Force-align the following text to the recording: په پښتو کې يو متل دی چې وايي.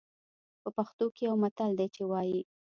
په 0.61 0.69
پښتو 0.77 1.05
کې 1.15 1.23
يو 1.27 1.35
متل 1.43 1.71
دی 1.79 1.87
چې 1.95 2.03
وايي. 2.11 2.41